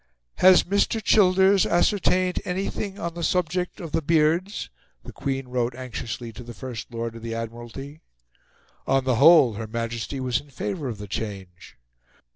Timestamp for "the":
3.13-3.21, 3.91-4.01, 5.03-5.13, 6.43-6.55, 7.21-7.35, 9.03-9.17, 10.97-11.07